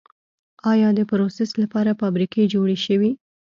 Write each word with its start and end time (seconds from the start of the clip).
آیا 0.71 0.89
دپروسس 0.99 1.49
لپاره 1.61 1.97
فابریکې 2.01 2.43
جوړې 2.53 2.77
شوي؟ 2.85 3.11